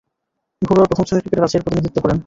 [0.67, 2.17] ঘরোয়া প্রথম-শ্রেণীর ক্রিকেটে রাজশাহীর প্রতিনিধিত্ব করেন।